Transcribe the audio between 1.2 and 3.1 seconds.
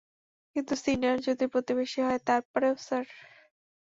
যদি প্রতিবেশী হয়, তারপরেও, স্যার?